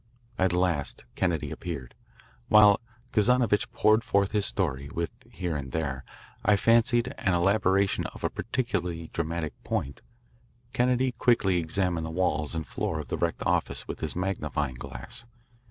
At 0.39 0.51
last 0.51 1.03
Kennedy 1.13 1.51
appeared. 1.51 1.93
While 2.47 2.79
Kazanovitch 3.13 3.71
poured 3.71 4.03
forth 4.03 4.31
his 4.31 4.47
story, 4.47 4.89
with 4.89 5.11
here 5.29 5.55
and 5.55 5.71
there, 5.71 6.03
I 6.43 6.55
fancied, 6.55 7.13
an 7.19 7.35
elaboration 7.35 8.07
of 8.07 8.23
a 8.23 8.29
particularly 8.31 9.11
dramatic 9.13 9.53
point, 9.63 10.01
Kennedy 10.73 11.11
quickly 11.11 11.57
examined 11.57 12.07
the 12.07 12.09
walls 12.09 12.55
and 12.55 12.65
floor 12.65 12.99
of 12.99 13.09
the 13.09 13.17
wrecked 13.19 13.43
office 13.43 13.87
with 13.87 13.99
his 13.99 14.15
magnifying 14.15 14.73
glass. 14.73 15.23